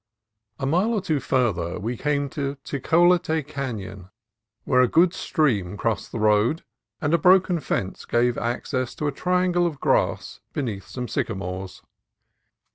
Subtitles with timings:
[0.57, 4.09] A mile or two farther on we came to Tecolote Canon,
[4.63, 6.63] where a good stream crossed the road,
[6.99, 11.83] and a broken fence gave access to a triangle of grass be neath some sycamores.